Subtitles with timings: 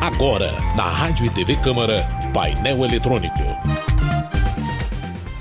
[0.00, 3.36] Agora, na Rádio e TV Câmara, painel eletrônico.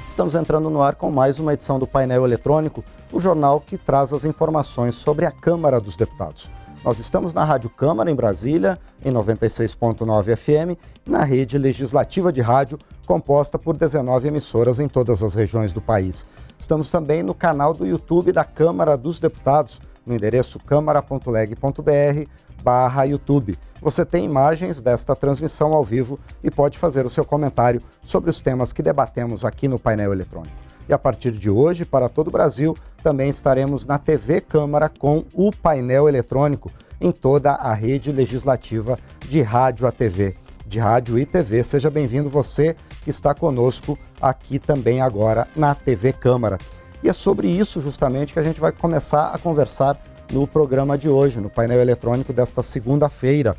[0.09, 4.11] Estamos entrando no ar com mais uma edição do painel eletrônico, o jornal que traz
[4.11, 6.49] as informações sobre a Câmara dos Deputados.
[6.83, 12.79] Nós estamos na Rádio Câmara, em Brasília, em 96.9 FM, na rede legislativa de rádio,
[13.05, 16.25] composta por 19 emissoras em todas as regiões do país.
[16.57, 22.27] Estamos também no canal do YouTube da Câmara dos Deputados, no endereço câmara.leg.br
[22.63, 23.57] barra YouTube.
[23.81, 28.41] Você tem imagens desta transmissão ao vivo e pode fazer o seu comentário sobre os
[28.41, 30.55] temas que debatemos aqui no painel eletrônico.
[30.89, 35.25] E a partir de hoje, para todo o Brasil, também estaremos na TV Câmara com
[35.33, 38.97] o painel eletrônico em toda a rede legislativa
[39.27, 40.35] de rádio a TV.
[40.65, 46.11] De rádio e TV, seja bem-vindo você que está conosco aqui também agora na TV
[46.11, 46.57] Câmara.
[47.07, 49.97] E é sobre isso justamente que a gente vai começar a conversar
[50.29, 53.55] no programa de hoje, no painel eletrônico desta segunda-feira.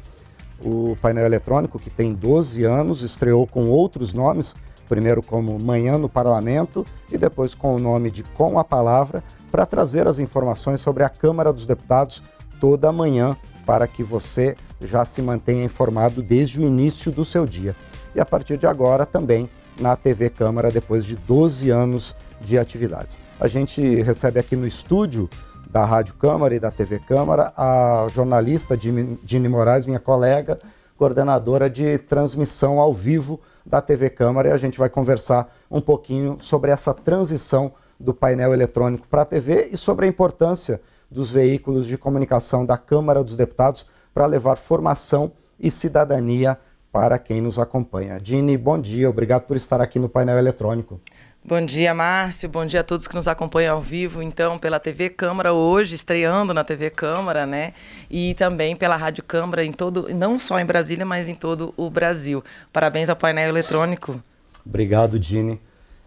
[0.62, 4.54] O painel eletrônico, que tem 12 anos, estreou com outros nomes,
[4.86, 9.64] primeiro como Manhã no Parlamento e depois com o nome de Com a Palavra, para
[9.64, 12.22] trazer as informações sobre a Câmara dos Deputados
[12.60, 17.74] toda manhã, para que você já se mantenha informado desde o início do seu dia.
[18.14, 19.48] E a partir de agora também
[19.80, 23.18] na TV Câmara, depois de 12 anos de atividades.
[23.40, 25.30] A gente recebe aqui no estúdio
[25.70, 30.58] da Rádio Câmara e da TV Câmara, a jornalista Dini Moraes, minha colega,
[30.96, 36.38] coordenadora de transmissão ao vivo da TV Câmara, e a gente vai conversar um pouquinho
[36.40, 41.86] sobre essa transição do painel eletrônico para a TV e sobre a importância dos veículos
[41.86, 45.30] de comunicação da Câmara dos Deputados para levar formação
[45.60, 46.58] e cidadania
[46.90, 48.18] para quem nos acompanha.
[48.18, 51.00] Dini, bom dia, obrigado por estar aqui no painel eletrônico.
[51.44, 52.48] Bom dia, Márcio.
[52.48, 56.52] Bom dia a todos que nos acompanham ao vivo, então, pela TV Câmara hoje, estreando
[56.52, 57.72] na TV Câmara, né?
[58.10, 61.88] E também pela Rádio Câmara em todo, não só em Brasília, mas em todo o
[61.88, 62.44] Brasil.
[62.72, 64.22] Parabéns ao painel eletrônico.
[64.66, 65.58] Obrigado, Dini.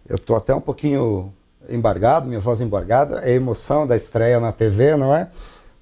[0.08, 1.32] Eu estou até um pouquinho
[1.68, 3.20] embargado, minha voz embargada.
[3.20, 5.28] É a emoção da estreia na TV, não é?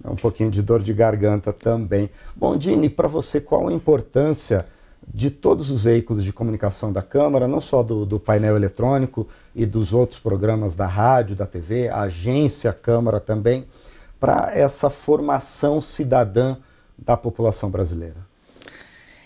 [0.02, 2.08] é um pouquinho de dor de garganta também.
[2.34, 4.66] Bom, Dini, para você, qual a importância
[5.06, 9.66] de todos os veículos de comunicação da Câmara, não só do, do, painel eletrônico e
[9.66, 13.66] dos outros programas da rádio, da TV, a agência Câmara também,
[14.18, 16.56] para essa formação cidadã
[16.98, 18.29] da população brasileira?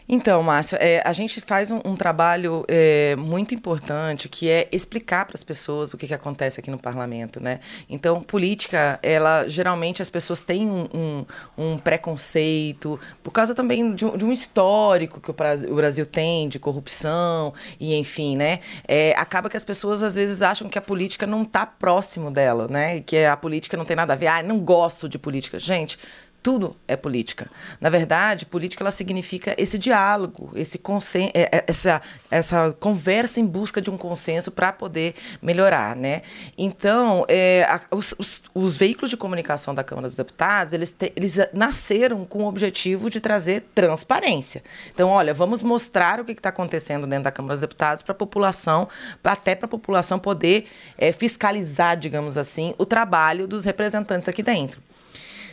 [0.07, 5.25] Então, Márcio, é, a gente faz um, um trabalho é, muito importante que é explicar
[5.25, 7.59] para as pessoas o que, que acontece aqui no parlamento, né?
[7.89, 11.27] Então, política, ela geralmente as pessoas têm um, um,
[11.57, 16.49] um preconceito por causa também de, de, um histórico que o Brasil, o Brasil tem
[16.49, 18.61] de corrupção e enfim, né?
[18.87, 22.69] É, acaba que as pessoas às vezes acham que a política não está próximo dela,
[22.69, 23.01] né?
[23.01, 24.27] Que a política não tem nada a ver.
[24.27, 25.99] Ah, não gosto de política, gente
[26.45, 27.51] tudo é política.
[27.81, 33.47] Na verdade, política ela significa esse diálogo, esse consen é, é, essa, essa conversa em
[33.47, 36.21] busca de um consenso para poder melhorar, né?
[36.59, 41.11] Então, é, a, os, os, os, veículos de comunicação da Câmara dos Deputados, eles, te,
[41.17, 44.63] eles nasceram com o objetivo de trazer transparência.
[44.93, 48.15] Então, olha, vamos mostrar o que está acontecendo dentro da Câmara dos Deputados para a
[48.15, 48.87] população,
[49.23, 50.67] pra, até para a população poder
[50.99, 54.79] é, fiscalizar, digamos assim, o trabalho dos representantes aqui dentro.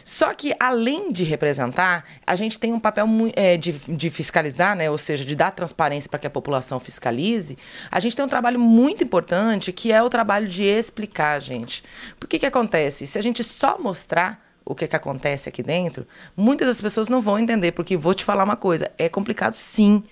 [0.03, 4.89] Só que, além de representar, a gente tem um papel é, de, de fiscalizar, né?
[4.89, 7.57] ou seja, de dar transparência para que a população fiscalize.
[7.89, 11.83] A gente tem um trabalho muito importante que é o trabalho de explicar, gente.
[12.19, 13.05] Por que, que acontece?
[13.07, 17.21] Se a gente só mostrar o que, que acontece aqui dentro, muitas das pessoas não
[17.21, 20.03] vão entender, porque vou te falar uma coisa: é complicado sim.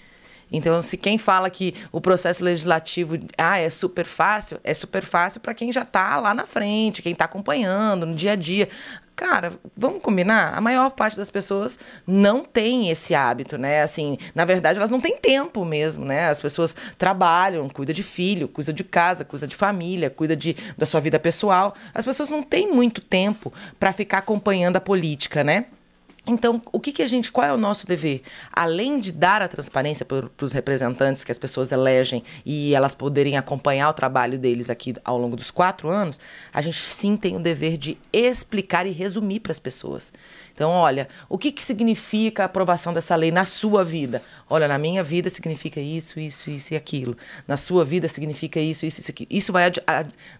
[0.51, 5.39] Então, se quem fala que o processo legislativo ah, é super fácil, é super fácil
[5.41, 8.67] para quem já está lá na frente, quem está acompanhando no dia a dia.
[9.19, 10.57] Cara, vamos combinar?
[10.57, 13.81] A maior parte das pessoas não tem esse hábito, né?
[13.81, 16.30] Assim, na verdade, elas não têm tempo mesmo, né?
[16.30, 20.85] As pessoas trabalham, cuidam de filho, cuidam de casa, cuidam de família, cuidam de, da
[20.85, 21.75] sua vida pessoal.
[21.94, 25.66] As pessoas não têm muito tempo para ficar acompanhando a política, né?
[26.28, 28.21] Então, o que, que, a gente, qual é o nosso dever?
[28.51, 33.38] Além de dar a transparência para os representantes que as pessoas elegem e elas poderem
[33.38, 36.19] acompanhar o trabalho deles aqui ao longo dos quatro anos,
[36.54, 40.13] a gente sim tem o dever de explicar e resumir para as pessoas.
[40.59, 44.21] Então, olha, o que, que significa a aprovação dessa lei na sua vida?
[44.50, 47.15] Olha, na minha vida significa isso, isso, isso e aquilo.
[47.47, 49.29] Na sua vida significa isso, isso, isso, aquilo.
[49.31, 49.71] Isso vai,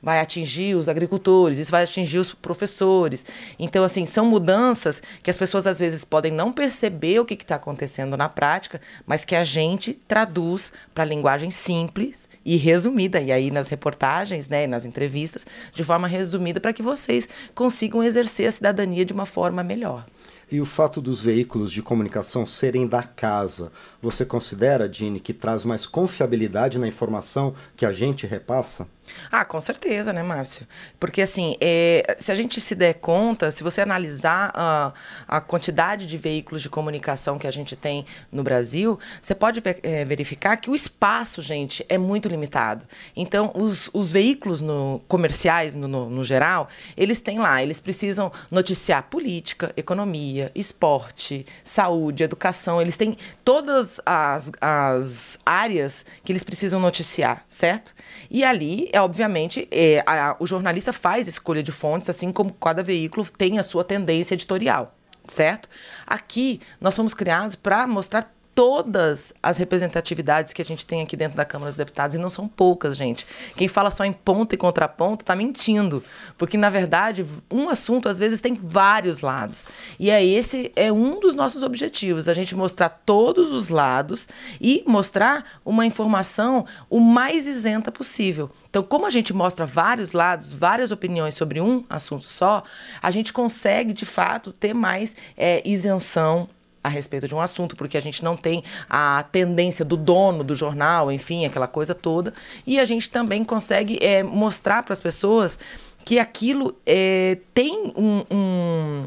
[0.04, 3.26] vai atingir os agricultores, isso vai atingir os professores.
[3.58, 7.56] Então, assim, são mudanças que as pessoas às vezes podem não perceber o que está
[7.56, 13.22] acontecendo na prática, mas que a gente traduz para linguagem simples e resumida.
[13.22, 18.50] E aí, nas reportagens, né, nas entrevistas, de forma resumida, para que vocês consigam exercer
[18.50, 20.09] a cidadania de uma forma melhor.
[20.52, 25.64] E o fato dos veículos de comunicação serem da casa, você considera, Dini, que traz
[25.64, 28.88] mais confiabilidade na informação que a gente repassa?
[29.32, 30.68] Ah, com certeza, né, Márcio?
[31.00, 34.94] Porque, assim, é, se a gente se der conta, se você analisar a,
[35.28, 39.80] a quantidade de veículos de comunicação que a gente tem no Brasil, você pode ver,
[39.84, 42.86] é, verificar que o espaço, gente, é muito limitado.
[43.16, 48.32] Então, os, os veículos no, comerciais, no, no, no geral, eles têm lá, eles precisam
[48.50, 56.80] noticiar política, economia, esporte, saúde, educação, eles têm todas as, as áreas que eles precisam
[56.80, 57.94] noticiar, certo?
[58.30, 62.84] E ali, é obviamente, é, a, o jornalista faz escolha de fontes, assim como cada
[62.84, 64.96] veículo tem a sua tendência editorial,
[65.28, 65.70] certo?
[66.06, 68.30] Aqui, nós fomos criados para mostrar
[68.60, 72.30] todas as representatividades que a gente tem aqui dentro da Câmara dos Deputados, e não
[72.30, 73.26] são poucas, gente.
[73.56, 76.04] Quem fala só em ponto e contraponto está mentindo,
[76.38, 79.66] porque, na verdade, um assunto, às vezes, tem vários lados.
[79.98, 84.28] E é esse é um dos nossos objetivos, a gente mostrar todos os lados
[84.60, 88.52] e mostrar uma informação o mais isenta possível.
[88.70, 92.62] Então, como a gente mostra vários lados, várias opiniões sobre um assunto só,
[93.02, 96.50] a gente consegue, de fato, ter mais é, isenção
[96.84, 100.56] a respeito de um assunto, porque a gente não tem a tendência do dono do
[100.56, 102.34] jornal, enfim, aquela coisa toda.
[102.66, 105.60] E a gente também consegue é, mostrar para as pessoas
[106.06, 109.06] que aquilo é, tem um, um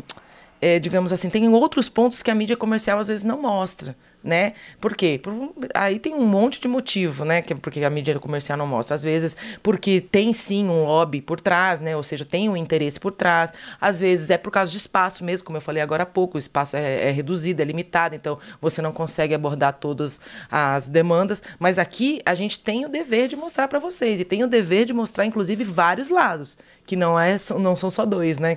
[0.61, 4.53] é, digamos assim, tem outros pontos que a mídia comercial às vezes não mostra né?
[4.81, 5.21] Por quê?
[5.23, 7.43] Por, aí tem um monte de motivo, né?
[7.43, 8.95] Que, porque a mídia comercial não mostra.
[8.95, 11.97] Às vezes, porque tem sim um lobby por trás, né?
[11.97, 13.53] Ou seja, tem um interesse por trás.
[13.81, 16.37] Às vezes é por causa de espaço mesmo, como eu falei agora há pouco.
[16.37, 20.21] O espaço é, é reduzido, é limitado, então você não consegue abordar todas
[20.51, 21.43] as demandas.
[21.59, 24.21] Mas aqui a gente tem o dever de mostrar para vocês.
[24.21, 26.57] E tem o dever de mostrar, inclusive, vários lados.
[26.87, 28.57] Que não, é, não são só dois, né?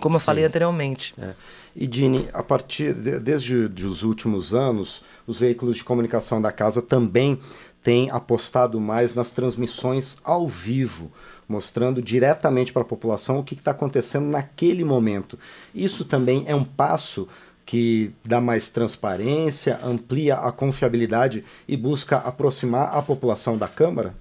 [0.00, 0.24] Como eu sim.
[0.24, 1.14] falei anteriormente.
[1.20, 1.30] É.
[1.74, 3.54] E Dini, a partir de, desde
[3.84, 7.38] os últimos anos, os veículos de comunicação da casa também
[7.82, 11.10] têm apostado mais nas transmissões ao vivo,
[11.48, 15.38] mostrando diretamente para a população o que está acontecendo naquele momento.
[15.74, 17.28] Isso também é um passo
[17.64, 24.14] que dá mais transparência, amplia a confiabilidade e busca aproximar a população da Câmara?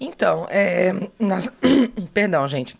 [0.00, 1.52] Então, é, nas...
[2.14, 2.76] perdão, gente.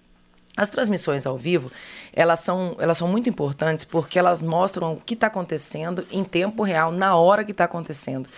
[0.58, 1.70] As transmissões ao vivo,
[2.12, 6.64] elas são, elas são muito importantes porque elas mostram o que está acontecendo em tempo
[6.64, 8.28] real, na hora que está acontecendo.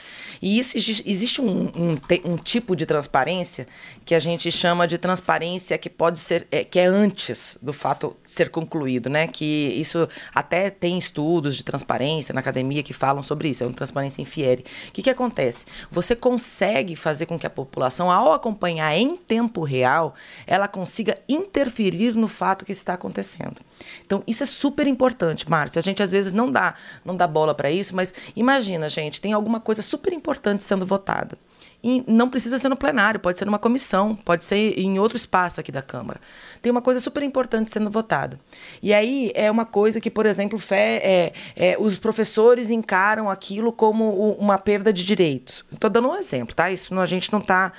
[0.42, 3.66] E isso existe um, um, um, tipo de transparência
[4.04, 8.14] que a gente chama de transparência que pode ser, é, que é antes do fato
[8.26, 9.26] ser concluído, né?
[9.26, 13.72] Que isso até tem estudos de transparência na academia que falam sobre isso, é uma
[13.72, 14.62] transparência infiere.
[14.88, 15.64] O que, que acontece?
[15.90, 20.14] Você consegue fazer com que a população, ao acompanhar em tempo real,
[20.46, 23.56] ela consiga interferir no fato que está acontecendo.
[24.04, 25.78] Então, isso é super importante, Márcio.
[25.78, 26.74] A gente às vezes não dá,
[27.04, 31.36] não dá bola para isso, mas imagina, gente, tem alguma coisa super importante sendo votada.
[31.82, 35.60] E não precisa ser no plenário, pode ser numa comissão, pode ser em outro espaço
[35.60, 36.20] aqui da Câmara.
[36.60, 38.38] Tem uma coisa super importante sendo votada.
[38.82, 43.72] E aí é uma coisa que, por exemplo, fé, é, é, os professores encaram aquilo
[43.72, 45.64] como uma perda de direitos.
[45.72, 46.70] Estou dando um exemplo, tá?
[46.70, 47.72] Isso não, a gente não está.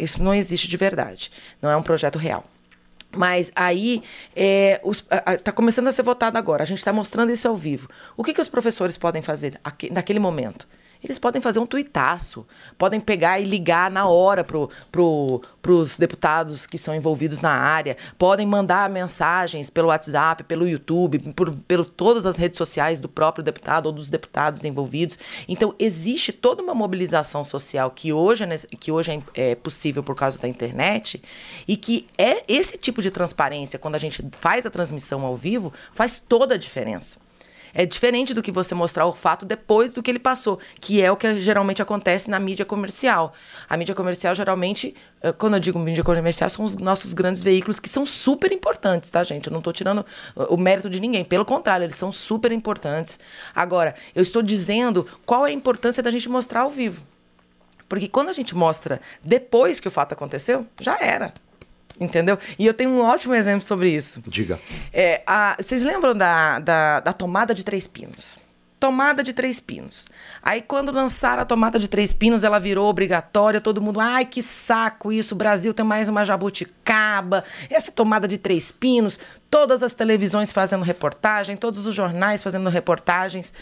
[0.00, 1.30] Isso não existe de verdade.
[1.60, 2.44] Não é um projeto real.
[3.16, 4.02] Mas aí
[4.34, 6.62] está é, começando a ser votado agora.
[6.62, 7.88] A gente está mostrando isso ao vivo.
[8.16, 10.66] O que, que os professores podem fazer aqui, naquele momento?
[11.02, 12.46] Eles podem fazer um tuitaço,
[12.78, 17.96] podem pegar e ligar na hora para pro, os deputados que são envolvidos na área,
[18.16, 23.44] podem mandar mensagens pelo WhatsApp, pelo YouTube, por, pelo todas as redes sociais do próprio
[23.44, 25.18] deputado ou dos deputados envolvidos.
[25.48, 30.14] Então, existe toda uma mobilização social que hoje, é, que hoje é, é possível por
[30.14, 31.22] causa da internet
[31.66, 35.72] e que é esse tipo de transparência, quando a gente faz a transmissão ao vivo,
[35.92, 37.18] faz toda a diferença.
[37.74, 41.10] É diferente do que você mostrar o fato depois do que ele passou, que é
[41.10, 43.32] o que geralmente acontece na mídia comercial.
[43.68, 47.80] A mídia comercial, geralmente, eh, quando eu digo mídia comercial, são os nossos grandes veículos
[47.80, 49.46] que são super importantes, tá, gente?
[49.46, 50.04] Eu não estou tirando
[50.36, 51.24] o mérito de ninguém.
[51.24, 53.18] Pelo contrário, eles são super importantes.
[53.54, 57.02] Agora, eu estou dizendo qual é a importância da gente mostrar ao vivo.
[57.88, 61.32] Porque quando a gente mostra depois que o fato aconteceu, já era.
[62.00, 62.38] Entendeu?
[62.58, 64.22] E eu tenho um ótimo exemplo sobre isso.
[64.26, 64.58] Diga.
[64.92, 68.38] É, a, vocês lembram da, da, da tomada de três pinos?
[68.82, 70.08] tomada de três pinos.
[70.42, 73.60] Aí, quando lançaram a tomada de três pinos, ela virou obrigatória.
[73.60, 75.36] Todo mundo, ai, que saco isso.
[75.36, 77.44] O Brasil tem mais uma jabuticaba.
[77.70, 79.20] Essa tomada de três pinos.
[79.48, 83.54] Todas as televisões fazendo reportagem, todos os jornais fazendo reportagens.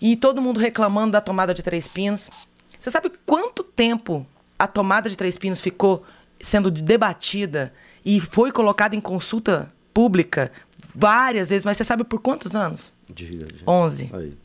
[0.00, 2.28] E todo mundo reclamando da tomada de três pinos.
[2.76, 4.26] Você sabe quanto tempo
[4.58, 6.04] a tomada de três pinos ficou
[6.40, 7.72] sendo debatida
[8.04, 10.52] e foi colocada em consulta pública
[10.94, 12.92] várias vezes, mas você sabe por quantos anos?
[13.08, 13.70] Diga, diga.
[13.70, 14.10] 11.
[14.12, 14.36] Aí.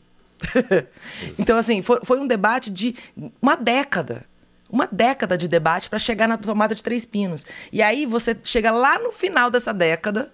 [1.38, 2.94] então, assim, foi, foi um debate de
[3.40, 4.24] uma década.
[4.68, 7.44] Uma década de debate para chegar na tomada de Três Pinos.
[7.70, 10.32] E aí você chega lá no final dessa década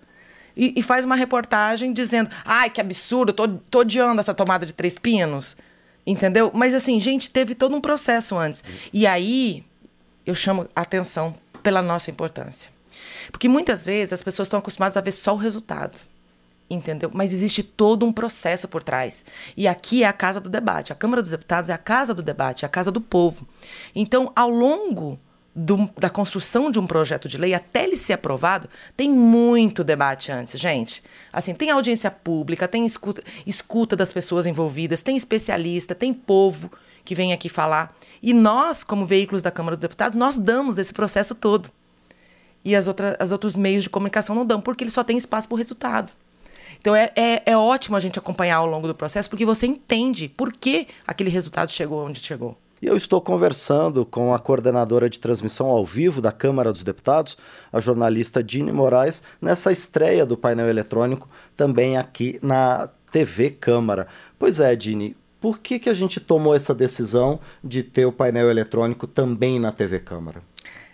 [0.56, 4.72] e, e faz uma reportagem dizendo: ai, que absurdo, tô, tô odiando essa tomada de
[4.72, 5.56] Três Pinos.
[6.06, 6.50] Entendeu?
[6.54, 8.62] Mas assim, gente, teve todo um processo antes.
[8.92, 9.64] E aí
[10.24, 11.34] eu chamo a atenção
[11.68, 12.72] pela nossa importância.
[13.30, 15.98] Porque muitas vezes as pessoas estão acostumadas a ver só o resultado
[16.70, 17.10] entendeu?
[17.14, 19.24] Mas existe todo um processo por trás.
[19.56, 20.92] E aqui é a casa do debate.
[20.92, 23.48] A Câmara dos Deputados é a casa do debate, é a casa do povo.
[23.94, 25.18] Então, ao longo
[25.54, 30.30] do, da construção de um projeto de lei até ele ser aprovado, tem muito debate
[30.30, 31.02] antes, gente.
[31.32, 36.70] Assim, tem audiência pública, tem escuta, escuta das pessoas envolvidas, tem especialista, tem povo
[37.08, 37.96] que vem aqui falar.
[38.22, 41.70] E nós, como veículos da Câmara dos Deputados, nós damos esse processo todo.
[42.62, 45.48] E as, outras, as outros meios de comunicação não dão, porque ele só tem espaço
[45.48, 46.12] para o resultado.
[46.78, 50.28] Então é, é, é ótimo a gente acompanhar ao longo do processo, porque você entende
[50.28, 52.58] por que aquele resultado chegou onde chegou.
[52.82, 57.38] E eu estou conversando com a coordenadora de transmissão ao vivo da Câmara dos Deputados,
[57.72, 64.06] a jornalista Dini Moraes, nessa estreia do painel eletrônico, também aqui na TV Câmara.
[64.38, 68.50] Pois é, Dini, por que, que a gente tomou essa decisão de ter o painel
[68.50, 70.42] eletrônico também na TV Câmara?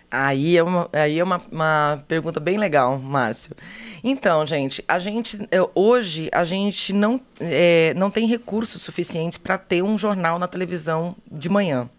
[0.09, 3.55] Aí é, uma, aí é uma, uma pergunta bem legal, Márcio.
[4.03, 9.57] Então, gente, a gente é, hoje a gente não, é, não tem recursos suficientes para
[9.57, 11.89] ter um jornal na televisão de manhã.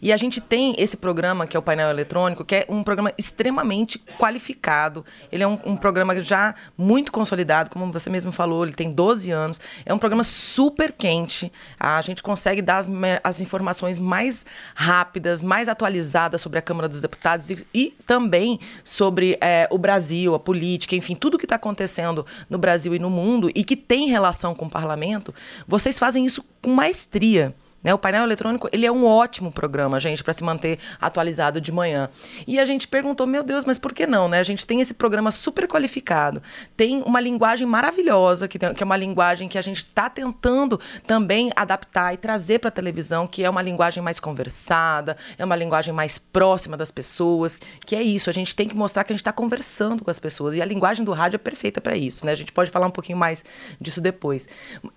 [0.00, 3.12] E a gente tem esse programa, que é o painel eletrônico, que é um programa
[3.16, 5.04] extremamente qualificado.
[5.30, 9.30] Ele é um, um, programa já muito consolidado, como você mesmo falou, ele tem 12
[9.30, 9.60] anos.
[9.84, 11.52] É um programa super quente.
[11.78, 12.88] A gente consegue dar as,
[13.22, 19.36] as informações mais rápidas, mais atualizadas sobre a Câmara dos Deputados e, e também sobre
[19.40, 23.50] é, o Brasil, a política, enfim, tudo que está acontecendo no Brasil e no mundo
[23.54, 25.34] e que tem relação com o parlamento.
[25.66, 27.54] Vocês fazem isso com maestria.
[27.84, 27.92] Né?
[27.92, 32.08] O painel eletrônico ele é um ótimo programa, gente, para se manter atualizado de manhã.
[32.46, 34.26] E a gente perguntou, meu Deus, mas por que não?
[34.26, 34.40] Né?
[34.40, 36.42] A gente tem esse programa super qualificado,
[36.76, 40.80] tem uma linguagem maravilhosa, que, tem, que é uma linguagem que a gente está tentando
[41.06, 45.54] também adaptar e trazer para a televisão, que é uma linguagem mais conversada, é uma
[45.54, 49.14] linguagem mais próxima das pessoas, que é isso, a gente tem que mostrar que a
[49.14, 50.54] gente está conversando com as pessoas.
[50.54, 52.32] E a linguagem do rádio é perfeita para isso, né?
[52.32, 53.44] A gente pode falar um pouquinho mais
[53.78, 54.48] disso depois.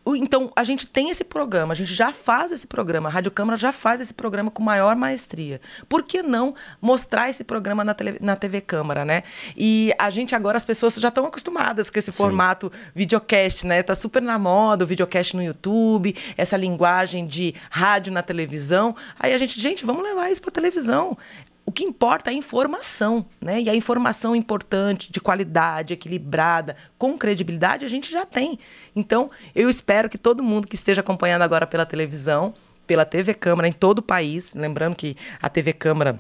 [0.06, 3.10] Então, a gente tem esse programa, a gente já faz esse programa programa.
[3.10, 5.60] A Rádio Câmara já faz esse programa com maior maestria.
[5.90, 9.24] Por que não mostrar esse programa na, tele, na TV Câmara, né?
[9.56, 12.18] E a gente agora, as pessoas já estão acostumadas com esse Sim.
[12.18, 13.82] formato videocast, né?
[13.82, 18.96] Tá super na moda o videocast no YouTube, essa linguagem de rádio na televisão.
[19.20, 21.18] Aí a gente, gente, vamos levar isso para televisão.
[21.66, 23.60] O que importa é a informação, né?
[23.60, 28.60] E a informação importante, de qualidade, equilibrada, com credibilidade, a gente já tem.
[28.96, 32.54] Então, eu espero que todo mundo que esteja acompanhando agora pela televisão
[32.88, 34.56] pela TV Câmara em todo o país.
[34.56, 36.20] Lembrando que a TV Câmara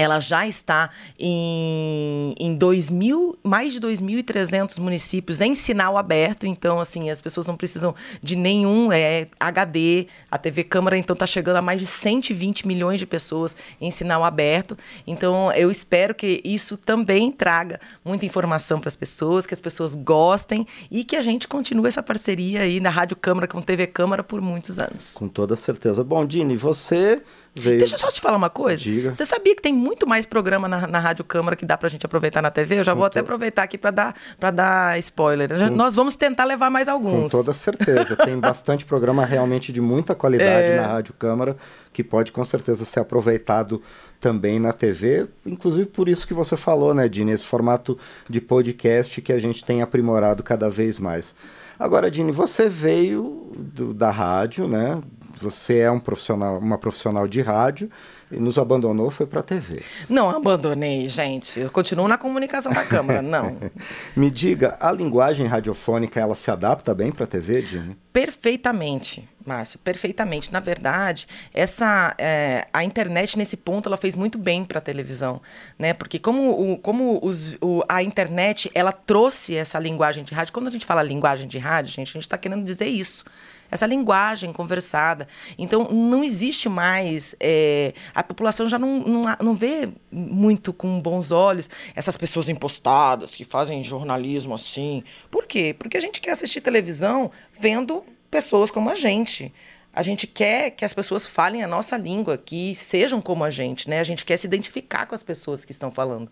[0.00, 7.10] ela já está em, em 2000, mais de 2.300 municípios em sinal aberto, então assim,
[7.10, 10.06] as pessoas não precisam de nenhum é, HD.
[10.30, 14.24] A TV Câmara então está chegando a mais de 120 milhões de pessoas em sinal
[14.24, 14.76] aberto.
[15.06, 19.94] Então eu espero que isso também traga muita informação para as pessoas, que as pessoas
[19.94, 24.22] gostem e que a gente continue essa parceria aí na Rádio Câmara com TV Câmara
[24.22, 25.14] por muitos anos.
[25.18, 26.02] Com toda certeza.
[26.02, 27.22] Bom, Dini, você
[27.54, 27.78] Veio...
[27.78, 28.82] Deixa eu só te falar uma coisa.
[28.82, 29.12] Diga.
[29.12, 32.06] Você sabia que tem muito mais programa na, na Rádio Câmara que dá pra gente
[32.06, 32.78] aproveitar na TV?
[32.78, 33.12] Eu já Com vou to...
[33.12, 35.48] até aproveitar aqui para dar, pra dar spoiler.
[35.48, 35.74] Com...
[35.74, 37.32] Nós vamos tentar levar mais alguns.
[37.32, 38.16] Com toda certeza.
[38.16, 40.76] tem bastante programa realmente de muita qualidade é...
[40.76, 41.56] na Rádio Câmara
[41.92, 43.82] que pode com certeza ser aproveitado
[44.20, 49.20] também na TV, inclusive por isso que você falou, né, Dini, esse formato de podcast
[49.22, 51.34] que a gente tem aprimorado cada vez mais.
[51.78, 55.00] Agora, Dini, você veio do, da rádio, né?
[55.40, 57.90] Você é um profissional, uma profissional de rádio
[58.30, 59.82] e nos abandonou, foi para a TV.
[60.08, 61.58] Não abandonei, gente.
[61.58, 63.56] Eu continuo na comunicação da Câmara, não.
[64.14, 67.96] Me diga, a linguagem radiofônica, ela se adapta bem para a TV, Dini?
[68.12, 69.28] Perfeitamente.
[69.44, 70.52] Márcio, perfeitamente.
[70.52, 75.40] Na verdade, essa é, a internet nesse ponto ela fez muito bem para a televisão,
[75.78, 75.94] né?
[75.94, 80.52] Porque como, o, como os, o, a internet ela trouxe essa linguagem de rádio.
[80.52, 83.24] Quando a gente fala linguagem de rádio, gente, a gente está querendo dizer isso
[83.70, 85.26] essa linguagem conversada.
[85.58, 87.34] Então, não existe mais.
[87.40, 93.34] É, a população já não, não, não vê muito com bons olhos essas pessoas impostadas
[93.34, 95.02] que fazem jornalismo assim.
[95.30, 95.74] Por quê?
[95.78, 99.52] Porque a gente quer assistir televisão vendo pessoas como a gente.
[99.92, 103.90] A gente quer que as pessoas falem a nossa língua, que sejam como a gente,
[103.90, 103.98] né?
[103.98, 106.30] A gente quer se identificar com as pessoas que estão falando.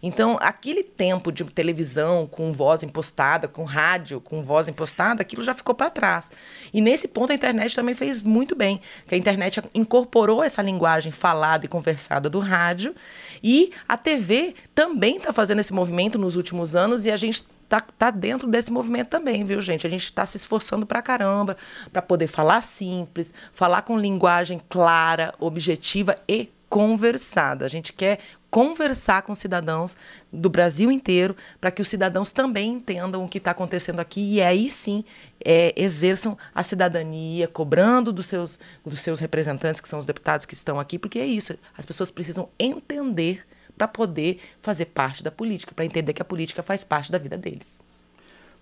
[0.00, 5.54] Então, aquele tempo de televisão com voz impostada, com rádio com voz impostada, aquilo já
[5.54, 6.30] ficou para trás.
[6.72, 11.10] E nesse ponto a internet também fez muito bem, que a internet incorporou essa linguagem
[11.10, 12.94] falada e conversada do rádio,
[13.42, 17.80] e a TV também está fazendo esse movimento nos últimos anos e a gente tá,
[17.80, 19.86] tá dentro desse movimento também, viu, gente?
[19.86, 21.56] A gente está se esforçando pra caramba
[21.92, 27.64] para poder falar simples, falar com linguagem clara, objetiva e conversada.
[27.64, 28.18] A gente quer
[28.50, 29.96] conversar com cidadãos
[30.32, 34.42] do Brasil inteiro para que os cidadãos também entendam o que está acontecendo aqui e
[34.42, 35.04] aí sim
[35.44, 40.54] é, exerçam a cidadania, cobrando dos seus, dos seus representantes, que são os deputados que
[40.54, 41.56] estão aqui, porque é isso.
[41.78, 43.44] As pessoas precisam entender
[43.80, 47.38] para poder fazer parte da política, para entender que a política faz parte da vida
[47.38, 47.80] deles.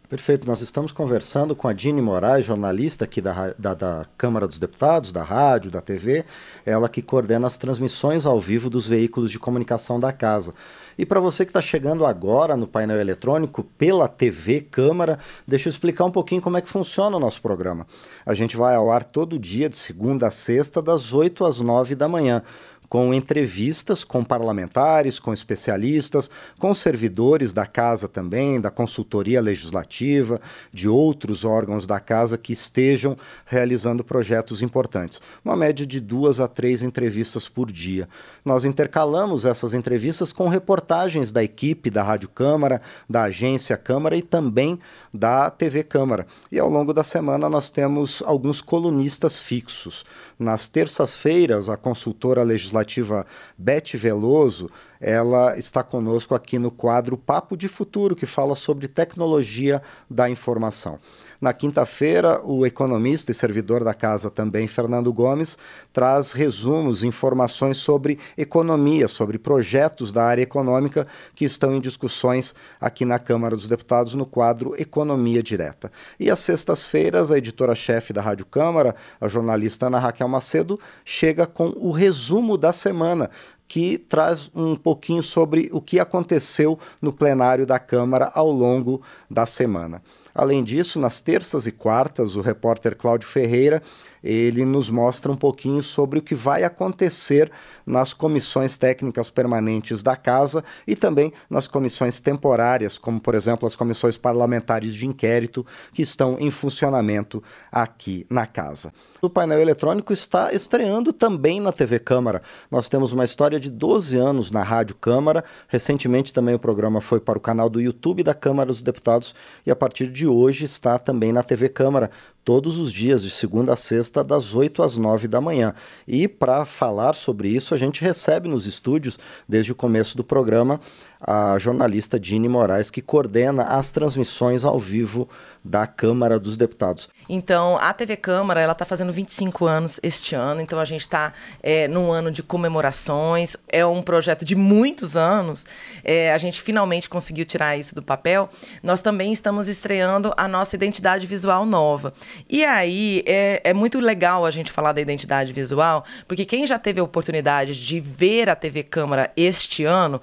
[0.08, 0.46] Perfeito.
[0.46, 5.10] Nós estamos conversando com a Dini Moraes, jornalista aqui da, da, da, Câmara dos Deputados,
[5.12, 6.24] da rádio, da TV,
[6.64, 10.54] ela que coordena as transmissões ao vivo dos veículos de comunicação da casa.
[10.96, 15.70] E para você que está chegando agora no painel eletrônico pela TV Câmara, deixa eu
[15.70, 17.86] explicar um pouquinho como é que funciona o nosso programa.
[18.24, 21.94] A gente vai ao ar todo dia, de segunda a sexta, das 8 às 9
[21.94, 22.42] da manhã
[22.88, 30.40] com entrevistas com parlamentares, com especialistas, com servidores da casa também, da consultoria legislativa,
[30.72, 35.20] de outros órgãos da casa que estejam realizando projetos importantes.
[35.44, 38.08] Uma média de duas a três entrevistas por dia.
[38.44, 44.22] Nós intercalamos essas entrevistas com reportagens da equipe da Rádio Câmara, da Agência Câmara e
[44.22, 44.78] também
[45.12, 46.26] da TV Câmara.
[46.50, 50.04] E ao longo da semana nós temos alguns colunistas fixos.
[50.38, 53.26] Nas terças-feiras, a consultora legislativa
[53.56, 59.82] Beth Veloso, ela está conosco aqui no quadro Papo de Futuro, que fala sobre tecnologia
[60.08, 61.00] da informação.
[61.40, 65.56] Na quinta-feira, o economista e servidor da casa também, Fernando Gomes,
[65.92, 73.04] traz resumos, informações sobre economia, sobre projetos da área econômica que estão em discussões aqui
[73.04, 75.92] na Câmara dos Deputados no quadro Economia Direta.
[76.18, 81.68] E às sextas-feiras, a editora-chefe da Rádio Câmara, a jornalista Ana Raquel Macedo, chega com
[81.76, 83.30] o resumo da semana,
[83.68, 89.44] que traz um pouquinho sobre o que aconteceu no plenário da Câmara ao longo da
[89.44, 90.02] semana.
[90.34, 93.82] Além disso, nas terças e quartas, o repórter Cláudio Ferreira
[94.22, 97.50] ele nos mostra um pouquinho sobre o que vai acontecer
[97.86, 103.74] nas comissões técnicas permanentes da casa e também nas comissões temporárias, como por exemplo as
[103.74, 108.92] comissões parlamentares de inquérito que estão em funcionamento aqui na casa.
[109.22, 112.42] O painel eletrônico está estreando também na TV Câmara.
[112.70, 115.44] Nós temos uma história de 12 anos na Rádio Câmara.
[115.66, 119.34] Recentemente também o programa foi para o canal do YouTube da Câmara dos Deputados
[119.66, 122.10] e a partir de hoje está também na TV Câmara
[122.48, 125.74] todos os dias, de segunda a sexta, das 8 às 9 da manhã.
[126.06, 130.80] E para falar sobre isso, a gente recebe nos estúdios, desde o começo do programa,
[131.20, 135.28] a jornalista Dini Moraes, que coordena as transmissões ao vivo
[135.64, 137.08] da Câmara dos Deputados.
[137.28, 141.32] Então, a TV Câmara ela está fazendo 25 anos este ano, então a gente está
[141.62, 145.66] é, num ano de comemorações, é um projeto de muitos anos,
[146.02, 148.48] é, a gente finalmente conseguiu tirar isso do papel.
[148.82, 152.14] Nós também estamos estreando a nossa identidade visual nova.
[152.48, 156.78] E aí é, é muito legal a gente falar da identidade visual, porque quem já
[156.78, 160.20] teve a oportunidade de ver a TV Câmara este ano,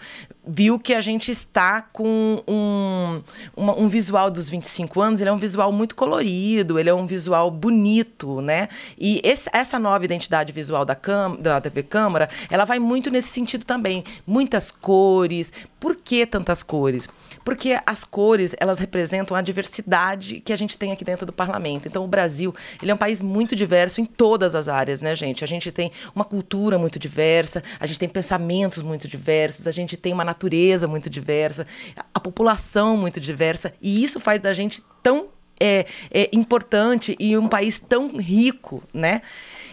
[0.47, 3.21] viu que a gente está com um,
[3.58, 7.49] um visual dos 25 anos, ele é um visual muito colorido, ele é um visual
[7.49, 8.67] bonito, né?
[8.97, 10.97] E esse, essa nova identidade visual da,
[11.39, 14.03] da TV Câmara, ela vai muito nesse sentido também.
[14.25, 15.51] Muitas cores.
[15.79, 17.10] Por que tantas cores?
[17.45, 21.88] Porque as cores, elas representam a diversidade que a gente tem aqui dentro do parlamento.
[21.88, 25.43] Então, o Brasil, ele é um país muito diverso em todas as áreas, né, gente?
[25.43, 29.95] A gente tem uma cultura muito diversa, a gente tem pensamentos muito diversos, a gente
[29.95, 31.67] tem uma natureza muito diversa,
[32.12, 35.27] a população muito diversa, e isso faz da gente tão
[35.60, 39.21] é, é importante e um país tão rico, né?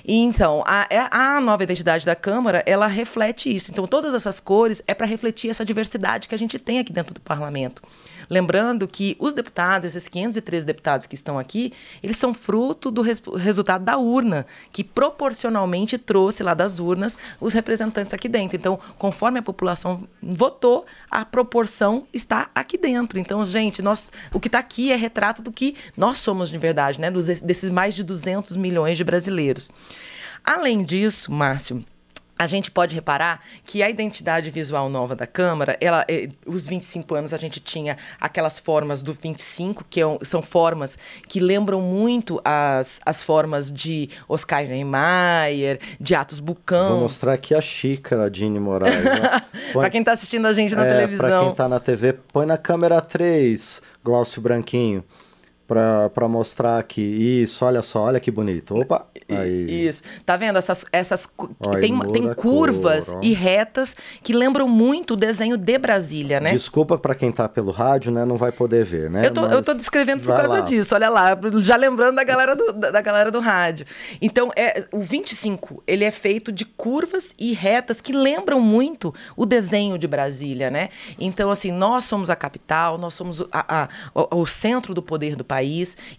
[0.06, 3.70] Então, a, é, a nova identidade da Câmara, ela reflete isso.
[3.70, 7.14] Então, todas essas cores é para refletir essa diversidade que a gente tem aqui dentro
[7.14, 7.82] do parlamento.
[8.32, 11.70] Lembrando que os deputados, esses 513 deputados que estão aqui,
[12.02, 17.52] eles são fruto do res resultado da urna, que proporcionalmente trouxe lá das urnas os
[17.52, 18.56] representantes aqui dentro.
[18.56, 23.18] Então, conforme a população votou, a proporção está aqui dentro.
[23.18, 26.98] Então, gente, nós, o que está aqui é retrato do que nós somos de verdade,
[26.98, 27.10] né?
[27.10, 29.70] Dos, desses mais de 200 milhões de brasileiros.
[30.42, 31.84] Além disso, Márcio,
[32.42, 37.14] a gente pode reparar que a identidade visual nova da Câmara, ela, eh, os 25
[37.14, 42.40] anos a gente tinha aquelas formas do 25, que é, são formas que lembram muito
[42.44, 46.88] as, as formas de Oscar Niemeyer, de Atos Bucão.
[46.88, 49.04] Vou mostrar aqui a xícara, Dini Moraes.
[49.04, 49.42] Né?
[49.72, 51.28] para quem está assistindo a gente na é, televisão.
[51.28, 55.04] Para quem está na TV, põe na câmera 3, Glaucio Branquinho
[55.72, 57.00] para mostrar aqui.
[57.00, 58.76] Isso, olha só, olha que bonito.
[58.76, 59.06] Opa!
[59.28, 59.86] Aí.
[59.86, 60.02] Isso.
[60.26, 60.58] Tá vendo?
[60.58, 61.28] Essas, essas
[61.80, 66.52] tem, tem curvas cor, e retas que lembram muito o desenho de Brasília, né?
[66.52, 68.24] Desculpa para quem tá pelo rádio, né?
[68.24, 69.26] Não vai poder ver, né?
[69.26, 69.52] Eu tô, Mas...
[69.52, 70.60] eu tô descrevendo por causa lá.
[70.60, 71.38] disso, olha lá.
[71.58, 73.86] Já lembrando da galera do, da, da galera do rádio.
[74.20, 79.46] Então, é, o 25, ele é feito de curvas e retas que lembram muito o
[79.46, 80.88] desenho de Brasília, né?
[81.18, 85.36] Então, assim, nós somos a capital, nós somos a, a, o, o centro do poder
[85.36, 85.61] do país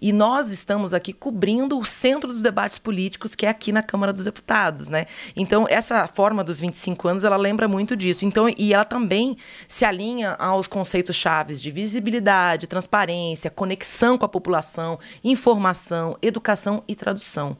[0.01, 4.13] e nós estamos aqui cobrindo o centro dos debates políticos que é aqui na Câmara
[4.13, 5.05] dos Deputados, né?
[5.35, 8.25] Então, essa forma dos 25 anos, ela lembra muito disso.
[8.25, 14.29] Então, e ela também se alinha aos conceitos chaves de visibilidade, transparência, conexão com a
[14.29, 17.57] população, informação, educação e tradução.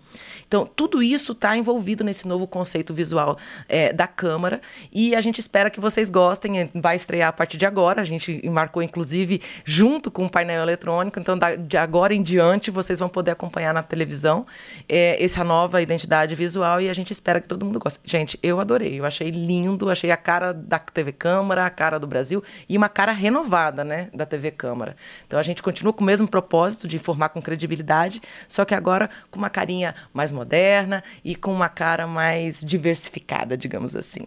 [0.48, 5.40] Então, tudo isso está envolvido nesse novo conceito visual é, da Câmara e a gente
[5.40, 6.70] espera que vocês gostem.
[6.74, 8.02] Vai estrear a partir de agora.
[8.02, 11.20] A gente marcou, inclusive, junto com o painel eletrônico.
[11.20, 14.46] Então, de agora em diante, vocês vão poder acompanhar na televisão
[14.88, 18.00] é, essa nova identidade visual e a gente espera que todo mundo goste.
[18.04, 19.00] Gente, eu adorei.
[19.00, 22.90] Eu achei lindo, achei a cara da TV Câmara, a cara do Brasil e uma
[22.90, 24.96] cara renovada, né, da TV Câmara.
[25.26, 29.10] Então, a gente continua com o mesmo propósito de informar com credibilidade, só que agora
[29.32, 34.26] com uma carinha mais moderna e com uma cara mais diversificada, digamos assim.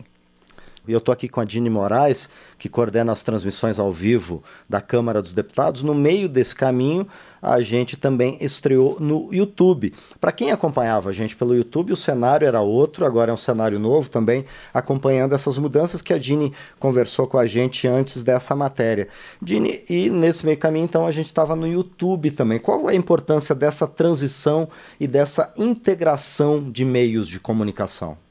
[0.89, 4.81] E eu estou aqui com a Dini Moraes, que coordena as transmissões ao vivo da
[4.81, 5.83] Câmara dos Deputados.
[5.83, 7.07] No meio desse caminho,
[7.43, 9.95] a gente também estreou no YouTube.
[10.21, 13.79] Para quem acompanhava a gente pelo YouTube, o cenário era outro, agora é um cenário
[13.79, 14.45] novo também,
[14.75, 19.09] acompanhando essas mudanças que a Dini conversou com a gente antes dessa matéria.
[19.41, 22.59] Dini, e nesse meio caminho, então, a gente estava no YouTube também.
[22.59, 24.69] Qual a importância dessa transição
[24.99, 28.26] e dessa integração de meios de comunicação?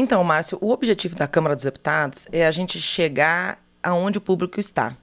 [0.00, 4.58] Então, Márcio, o objetivo da Câmara dos Deputados é a gente chegar aonde o público
[4.58, 4.96] está.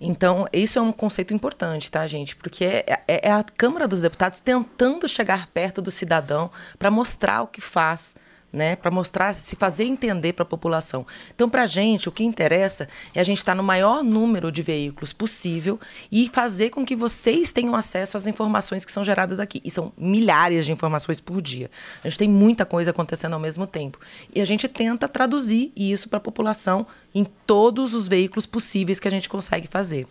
[0.00, 2.34] Então, isso é um conceito importante, tá, gente?
[2.34, 7.42] Porque é, é, é a Câmara dos Deputados tentando chegar perto do cidadão para mostrar
[7.42, 8.16] o que faz,
[8.52, 11.06] né, para mostrar, se fazer entender para a população.
[11.34, 14.50] Então, para a gente, o que interessa é a gente estar tá no maior número
[14.50, 15.78] de veículos possível
[16.10, 19.60] e fazer com que vocês tenham acesso às informações que são geradas aqui.
[19.64, 21.70] E são milhares de informações por dia.
[22.02, 23.98] A gente tem muita coisa acontecendo ao mesmo tempo.
[24.34, 29.08] E a gente tenta traduzir isso para a população em todos os veículos possíveis que
[29.08, 30.06] a gente consegue fazer.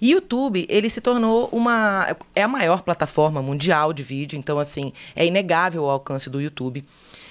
[0.00, 2.16] E YouTube, ele se tornou uma.
[2.34, 6.84] É a maior plataforma mundial de vídeo, então, assim, é inegável o alcance do YouTube.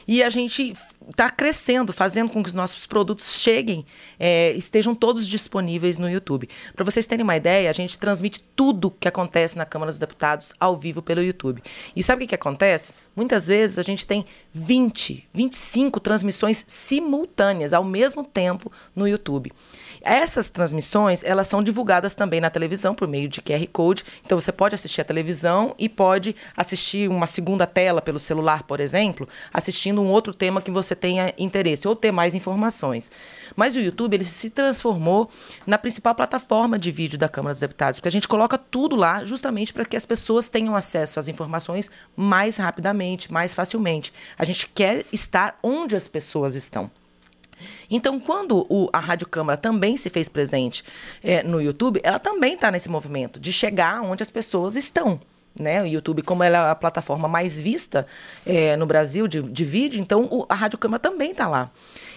[0.07, 0.73] E a gente
[1.09, 3.85] está crescendo, fazendo com que os nossos produtos cheguem,
[4.19, 6.49] é, estejam todos disponíveis no YouTube.
[6.75, 10.53] Para vocês terem uma ideia, a gente transmite tudo que acontece na Câmara dos Deputados
[10.59, 11.61] ao vivo pelo YouTube.
[11.95, 12.93] E sabe o que, que acontece?
[13.15, 19.51] Muitas vezes a gente tem 20, 25 transmissões simultâneas ao mesmo tempo no YouTube.
[20.05, 24.05] Essas transmissões, elas são divulgadas também na televisão por meio de QR Code.
[24.23, 28.79] Então você pode assistir a televisão e pode assistir uma segunda tela pelo celular, por
[28.79, 33.09] exemplo, assistindo um outro tema que você tenha interesse ou ter mais informações.
[33.55, 35.27] Mas o YouTube, ele se transformou
[35.65, 39.25] na principal plataforma de vídeo da Câmara dos Deputados, porque a gente coloca tudo lá
[39.25, 44.13] justamente para que as pessoas tenham acesso às informações mais rapidamente, mais facilmente.
[44.37, 46.91] A gente quer estar onde as pessoas estão.
[47.89, 50.83] Então, quando o, a Rádio Câmara também se fez presente
[51.23, 55.19] é, no YouTube, ela também está nesse movimento de chegar onde as pessoas estão.
[55.57, 55.81] Né?
[55.81, 58.05] O YouTube, como ela é a plataforma mais vista
[58.45, 61.71] é, no Brasil de, de vídeo, então o, a Rádio Câmara também está lá.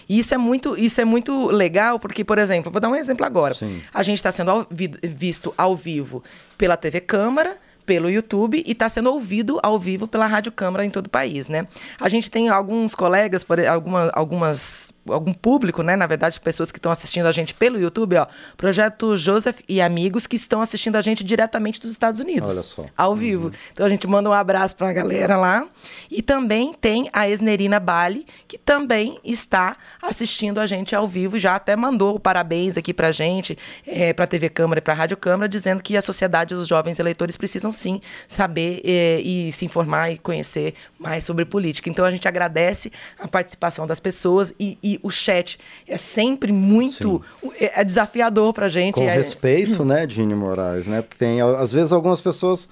[0.09, 3.25] E isso é muito, isso é muito legal, porque, por exemplo, vou dar um exemplo
[3.25, 3.53] agora.
[3.53, 3.81] Sim.
[3.93, 6.21] A gente está sendo ao, visto ao vivo
[6.57, 10.91] pela TV Câmara, pelo YouTube e está sendo ouvido ao vivo pela Rádio Câmara em
[10.91, 11.65] todo o país, né?
[11.99, 15.95] A gente tem alguns colegas, alguma, algumas algum público, né?
[15.95, 18.27] Na verdade, pessoas que estão assistindo a gente pelo YouTube, ó.
[18.57, 22.49] Projeto Joseph e amigos que estão assistindo a gente diretamente dos Estados Unidos.
[22.49, 22.85] Olha só.
[22.97, 23.47] Ao vivo.
[23.47, 23.53] Uhum.
[23.71, 25.67] Então a gente manda um abraço para a galera lá.
[26.09, 31.37] E também tem a Esnerina Bali, que também está assistindo a gente ao vivo.
[31.39, 35.47] Já até mandou parabéns aqui pra gente, é, pra TV Câmara e pra Rádio Câmara,
[35.47, 40.11] dizendo que a sociedade e os jovens eleitores precisam sim saber é, e se informar
[40.11, 41.89] e conhecer mais sobre política.
[41.89, 47.21] Então a gente agradece a participação das pessoas e, e o chat é sempre muito
[47.59, 48.95] é, é desafiador para gente.
[48.95, 49.15] Com é...
[49.15, 51.01] respeito, né, Dini Moraes, né?
[51.01, 52.69] Porque tem, às vezes, algumas pessoas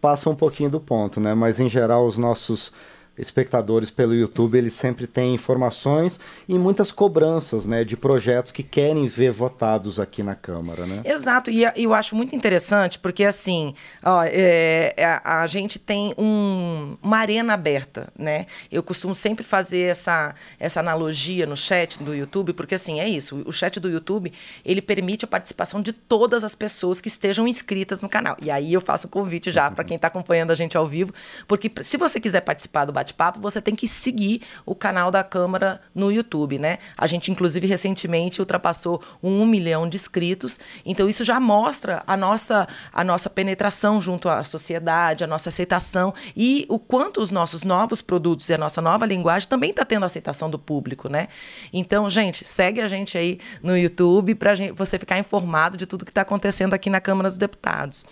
[0.00, 1.34] passam um pouquinho do ponto, né?
[1.34, 2.72] Mas, em geral, os nossos
[3.18, 9.06] espectadores pelo YouTube, eles sempre têm informações e muitas cobranças, né, de projetos que querem
[9.06, 11.02] ver votados aqui na Câmara, né?
[11.04, 16.96] Exato, e eu acho muito interessante porque assim, ó, é, é, a, gente tem um,
[17.02, 18.46] uma arena aberta, né?
[18.70, 23.42] Eu costumo sempre fazer essa, essa analogia no chat do YouTube, porque assim, é isso,
[23.46, 24.32] o chat do YouTube,
[24.64, 28.36] ele permite a participação de todas as pessoas que estejam inscritas no canal.
[28.40, 31.12] E aí eu faço o convite já para quem está acompanhando a gente ao vivo,
[31.46, 35.80] porque se você quiser participar do bate-papo, você tem que seguir o canal da Câmara
[35.94, 36.78] no YouTube, né?
[36.96, 42.66] A gente, inclusive, recentemente ultrapassou um milhão de inscritos, então isso já mostra a nossa,
[42.92, 48.02] a nossa penetração junto à sociedade, a nossa aceitação e o quanto os nossos novos
[48.02, 51.28] produtos e a nossa nova linguagem também está tendo aceitação do público, né?
[51.72, 56.10] Então, gente, segue a gente aí no YouTube para você ficar informado de tudo que
[56.10, 58.04] está acontecendo aqui na Câmara dos Deputados.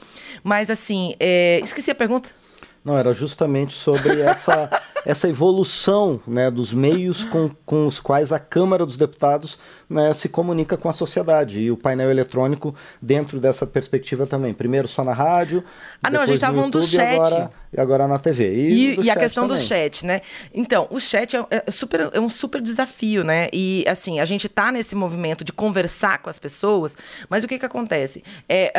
[0.43, 1.61] Mas, assim, é...
[1.63, 2.46] esqueci a pergunta.
[2.87, 4.71] Não, era justamente sobre essa,
[5.07, 9.57] essa evolução né, dos meios com, com os quais a Câmara dos Deputados
[9.89, 11.61] né, se comunica com a sociedade.
[11.61, 14.53] E o painel eletrônico, dentro dessa perspectiva também.
[14.53, 15.63] Primeiro só na rádio.
[16.03, 16.99] Ah, não, a gente estava falando do chat.
[16.99, 18.53] E agora, e agora na TV.
[18.53, 19.63] E, e, e a questão também.
[19.63, 20.21] do chat, né?
[20.53, 23.49] Então, o chat é, é, super, é um super desafio, né?
[23.53, 26.97] E, assim, a gente está nesse movimento de conversar com as pessoas,
[27.29, 28.25] mas o que, que acontece?
[28.49, 28.73] É,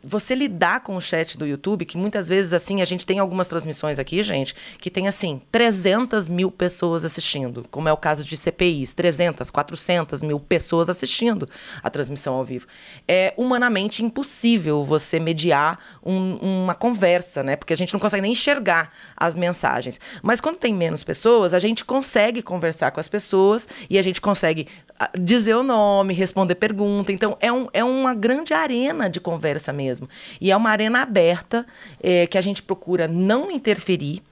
[0.00, 3.48] você lidar com o chat do YouTube, que muitas vezes, assim, a gente tem algumas
[3.48, 8.36] transmissões aqui, gente, que tem, assim, 300 mil pessoas assistindo, como é o caso de
[8.36, 11.46] CPIs, 300, 400 mil pessoas assistindo
[11.82, 12.66] a transmissão ao vivo.
[13.06, 17.56] É humanamente impossível você mediar um, uma conversa, né?
[17.56, 20.00] Porque a gente não consegue nem enxergar as mensagens.
[20.22, 24.20] Mas quando tem menos pessoas, a gente consegue conversar com as pessoas e a gente
[24.20, 24.66] consegue
[24.98, 27.12] ah, dizer o nome, responder pergunta.
[27.12, 30.08] Então, é, um, é uma grande arena de conversa mesmo.
[30.40, 31.66] E é uma arena aberta
[32.02, 34.22] é, que a gente procura não interferir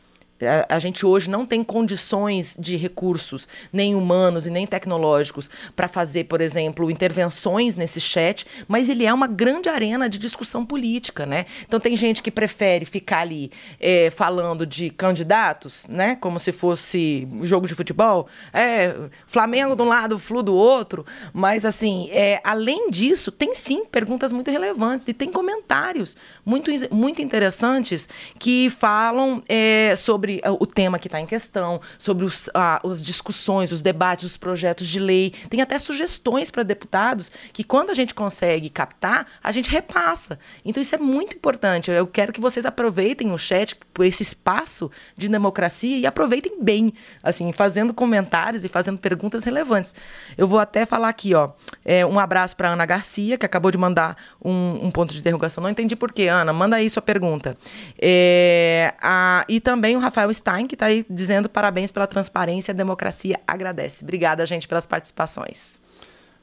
[0.40, 5.88] a, a, gente hoje não tem condições de recursos, nem humanos e nem tecnológicos, para
[5.88, 11.26] fazer, por exemplo, intervenções nesse chat, mas ele é uma grande arena de discussão política,
[11.26, 11.46] né?
[11.66, 16.16] Então tem gente que prefere ficar ali é, falando de candidatos, né?
[16.16, 18.28] Como se fosse jogo de futebol.
[18.52, 18.94] É,
[19.26, 21.04] Flamengo de um lado, Flu do outro.
[21.32, 27.22] Mas, assim, é, além disso, tem sim perguntas muito relevantes e tem comentários muito, muito
[27.22, 32.48] interessantes que falam é, sobre sobre uh, o tema que está em questão, sobre os,
[32.48, 35.32] uh, as discussões, os debates, os projetos de lei.
[35.48, 40.38] Tem até sugestões para deputados que, quando a gente consegue captar, a gente repassa.
[40.64, 41.90] Então, isso é muito importante.
[41.90, 47.50] Eu quero que vocês aproveitem o chat, esse espaço de democracia, e aproveitem bem, assim,
[47.52, 49.94] fazendo comentários e fazendo perguntas relevantes.
[50.36, 51.50] Eu vou até falar aqui, ó,
[51.84, 55.62] é, um abraço para Ana Garcia, que acabou de mandar um, um, ponto de interrogação.
[55.62, 56.52] Não entendi por quê, Ana.
[56.52, 57.56] Manda aí sua pergunta.
[57.98, 62.72] É, a, e também o Rafael Rafael Stein, que está aí dizendo parabéns pela transparência,
[62.72, 64.02] a democracia agradece.
[64.02, 65.78] Obrigada, gente, pelas participações.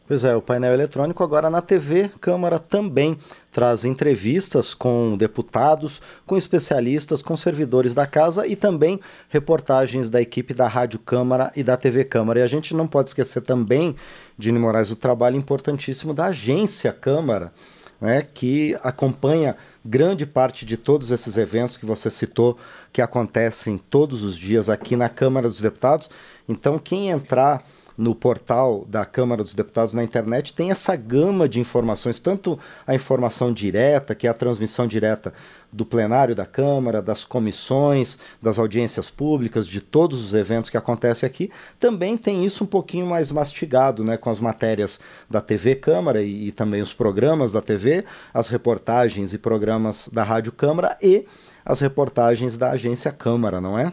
[0.08, 3.18] Pois é, o painel eletrônico agora na TV Câmara também
[3.52, 10.54] traz entrevistas com deputados, com especialistas, com servidores da casa e também reportagens da equipe
[10.54, 12.40] da Rádio Câmara e da TV Câmara.
[12.40, 13.96] E a gente não pode esquecer também,
[14.38, 17.52] Dini Moraes, o trabalho importantíssimo da agência Câmara,
[18.00, 22.58] né, que acompanha grande parte de todos esses eventos que você citou,
[22.96, 26.10] que acontecem todos os dias aqui na Câmara dos Deputados.
[26.48, 27.62] Então, quem entrar
[27.98, 32.96] no portal da Câmara dos Deputados na internet tem essa gama de informações, tanto a
[32.96, 35.34] informação direta, que é a transmissão direta
[35.74, 41.28] do plenário da Câmara, das comissões, das audiências públicas, de todos os eventos que acontecem
[41.28, 46.24] aqui, também tem isso um pouquinho mais mastigado, né, com as matérias da TV Câmara
[46.24, 51.26] e, e também os programas da TV, as reportagens e programas da Rádio Câmara e
[51.66, 53.92] as reportagens da agência Câmara, não é?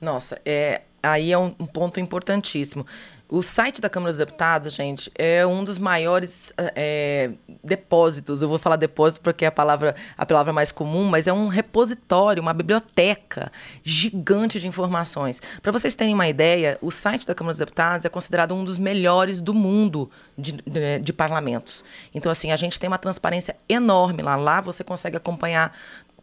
[0.00, 2.86] Nossa, é, aí é um, um ponto importantíssimo.
[3.28, 7.30] O site da Câmara dos Deputados, gente, é um dos maiores é,
[7.64, 8.40] depósitos.
[8.40, 11.48] Eu vou falar depósito porque é a palavra, a palavra mais comum, mas é um
[11.48, 13.50] repositório, uma biblioteca
[13.82, 15.42] gigante de informações.
[15.60, 18.78] Para vocês terem uma ideia, o site da Câmara dos Deputados é considerado um dos
[18.78, 21.84] melhores do mundo de, de, de parlamentos.
[22.14, 24.36] Então, assim, a gente tem uma transparência enorme lá.
[24.36, 25.76] Lá você consegue acompanhar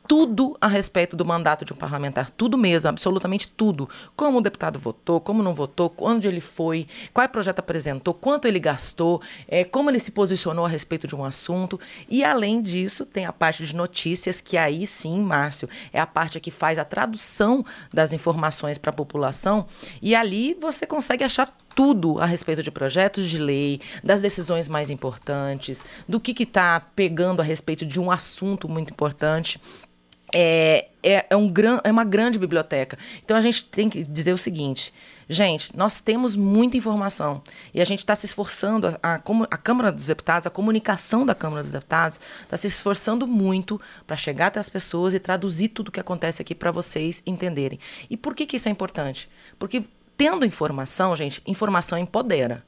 [0.07, 3.89] tudo a respeito do mandato de um parlamentar, tudo mesmo, absolutamente tudo.
[4.15, 8.59] Como o deputado votou, como não votou, onde ele foi, qual projeto apresentou, quanto ele
[8.59, 11.79] gastou, é, como ele se posicionou a respeito de um assunto.
[12.09, 16.39] E além disso, tem a parte de notícias, que aí sim, Márcio, é a parte
[16.39, 19.65] que faz a tradução das informações para a população.
[20.01, 24.89] E ali você consegue achar tudo a respeito de projetos de lei, das decisões mais
[24.89, 29.59] importantes, do que está pegando a respeito de um assunto muito importante.
[30.35, 32.97] é, é, é, um gran, é uma grande biblioteca.
[33.23, 34.91] Então a gente tem que dizer o seguinte.
[35.29, 37.41] Gente, nós temos muita informação
[37.73, 41.33] e a gente está se esforçando, a, a, a, Câmara dos Deputados, a comunicação da
[41.33, 45.87] Câmara dos Deputados, está se esforçando muito para chegar até as pessoas e traduzir tudo
[45.87, 47.79] o que acontece aqui para vocês entenderem.
[48.09, 49.29] E por que, que isso é importante?
[49.57, 49.83] Porque
[50.17, 52.63] tendo informação, gente, informação empodera.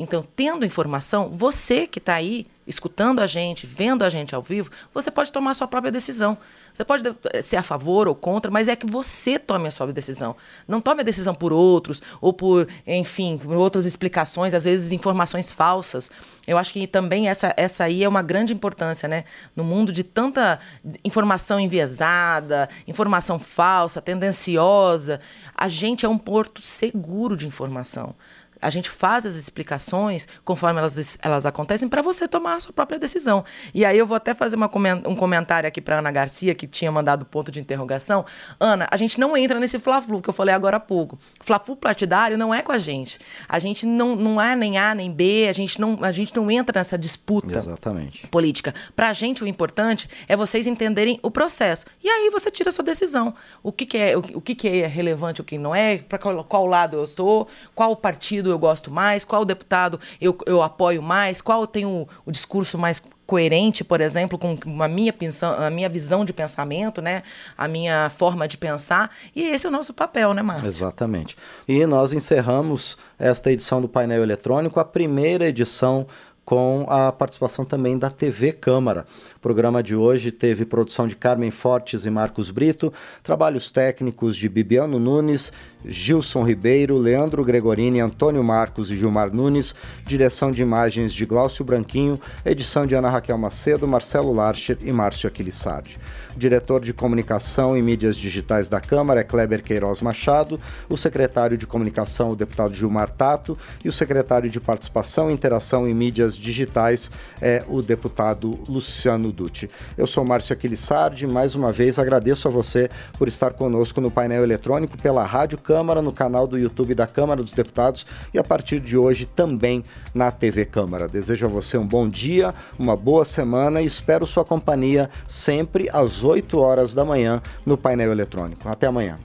[0.00, 4.70] Então, tendo informação, você que está aí escutando a gente, vendo a gente ao vivo,
[4.92, 6.36] você pode tomar a sua própria decisão.
[6.72, 9.90] Você pode eh, ser a favor ou contra, mas é que você tome a sua
[9.90, 10.36] decisão.
[10.68, 15.50] Não tome a decisão por outros ou por, enfim, por outras explicações, às vezes informações
[15.50, 16.10] falsas.
[16.46, 19.24] Eu acho que também essa, essa aí é uma grande importância, né?
[19.56, 20.60] No mundo de tanta
[21.02, 25.20] informação enviesada, informação falsa, tendenciosa,
[25.54, 28.14] a gente é um porto seguro de informação.
[28.60, 32.98] A gente faz as explicações conforme elas, elas acontecem para você tomar a sua própria
[32.98, 33.44] decisão.
[33.74, 34.70] E aí eu vou até fazer uma,
[35.06, 38.24] um comentário aqui para Ana Garcia, que tinha mandado ponto de interrogação.
[38.58, 41.18] Ana, a gente não entra nesse fla-flu que eu falei agora há pouco.
[41.40, 43.18] Fla-flu partidário não é com a gente.
[43.48, 46.50] A gente não, não é nem A nem B, a gente não, a gente não
[46.50, 48.26] entra nessa disputa Exatamente.
[48.28, 48.74] política.
[48.94, 51.86] Para a gente, o importante é vocês entenderem o processo.
[52.02, 53.34] E aí você tira a sua decisão.
[53.62, 56.18] O que, que é, o, o que, que é relevante, o que não é, para
[56.18, 61.02] qual, qual lado eu estou, qual partido eu gosto mais, qual deputado eu, eu apoio
[61.02, 65.14] mais, qual tem o, o discurso mais coerente, por exemplo, com a minha,
[65.58, 67.22] a minha visão de pensamento, né?
[67.58, 69.14] a minha forma de pensar.
[69.36, 70.66] E esse é o nosso papel, né, Márcio?
[70.66, 71.36] Exatamente.
[71.68, 76.06] E nós encerramos esta edição do painel eletrônico, a primeira edição
[76.48, 79.04] com a participação também da TV Câmara.
[79.36, 82.90] O programa de hoje teve produção de Carmen Fortes e Marcos Brito,
[83.22, 85.52] trabalhos técnicos de Bibiano Nunes,
[85.84, 89.74] Gilson Ribeiro, Leandro Gregorini, Antônio Marcos e Gilmar Nunes,
[90.06, 95.28] direção de imagens de Glaucio Branquinho, edição de Ana Raquel Macedo, Marcelo Larcher e Márcio
[95.28, 95.98] Aquilissardi.
[96.38, 101.66] Diretor de Comunicação e Mídias Digitais da Câmara é Kleber Queiroz Machado, o secretário de
[101.66, 107.10] Comunicação, o deputado Gilmar Tato, e o secretário de Participação, Interação e Mídias Digitais
[107.42, 109.68] é o deputado Luciano Dutti.
[109.96, 114.44] Eu sou Márcio Aquilissardi, mais uma vez agradeço a você por estar conosco no painel
[114.44, 118.78] eletrônico pela Rádio Câmara, no canal do YouTube da Câmara dos Deputados e a partir
[118.78, 119.82] de hoje também
[120.14, 121.08] na TV Câmara.
[121.08, 126.22] Desejo a você um bom dia, uma boa semana e espero sua companhia sempre às
[126.28, 128.68] 8 horas da manhã no painel eletrônico.
[128.68, 129.18] Até amanhã.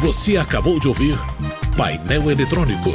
[0.00, 1.16] Você acabou de ouvir
[1.76, 2.90] Painel Eletrônico